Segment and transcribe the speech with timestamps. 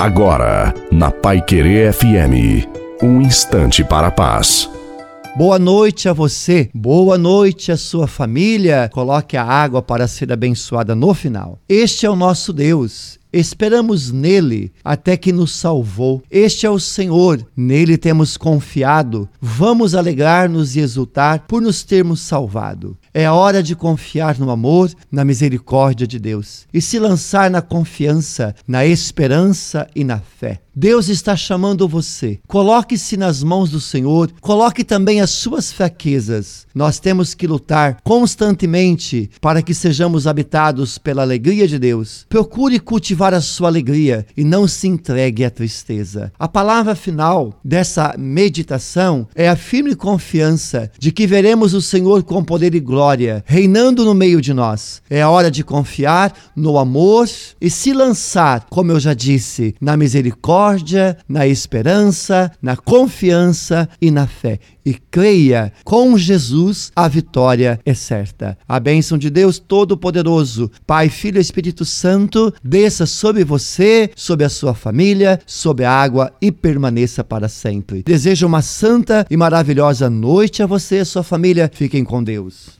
[0.00, 2.66] Agora, na Pai Querer FM,
[3.02, 4.66] um instante para a paz.
[5.36, 8.88] Boa noite a você, boa noite à sua família.
[8.90, 11.58] Coloque a água para ser abençoada no final.
[11.68, 13.19] Este é o nosso Deus.
[13.32, 16.22] Esperamos nele até que nos salvou.
[16.30, 19.28] Este é o Senhor, nele temos confiado.
[19.40, 22.96] Vamos alegrar-nos e exultar por nos termos salvado.
[23.12, 28.54] É hora de confiar no amor, na misericórdia de Deus e se lançar na confiança,
[28.66, 30.60] na esperança e na fé.
[30.74, 32.38] Deus está chamando você.
[32.46, 36.66] Coloque-se nas mãos do Senhor, coloque também as suas fraquezas.
[36.74, 42.24] Nós temos que lutar constantemente para que sejamos habitados pela alegria de Deus.
[42.28, 46.32] Procure cultivar a sua alegria e não se entregue à tristeza.
[46.38, 52.42] A palavra final dessa meditação é a firme confiança de que veremos o Senhor com
[52.42, 55.02] poder e glória reinando no meio de nós.
[55.10, 57.28] É a hora de confiar no amor
[57.60, 64.26] e se lançar, como eu já disse, na misericórdia, na esperança, na confiança e na
[64.26, 64.58] fé.
[64.84, 68.56] E creia, com Jesus a vitória é certa.
[68.66, 74.48] A bênção de Deus Todo-Poderoso, Pai, Filho e Espírito Santo, desça sobre você, sobre a
[74.48, 78.02] sua família, sobre a água e permaneça para sempre.
[78.02, 81.70] Desejo uma santa e maravilhosa noite a você e a sua família.
[81.72, 82.78] Fiquem com Deus.